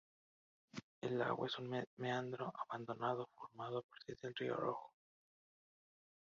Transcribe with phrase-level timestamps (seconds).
[1.03, 4.89] El lago es un meandro abandonado formado a partir del río Rojo.